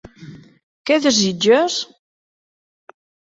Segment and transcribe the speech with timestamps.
[0.91, 1.77] Què desitges?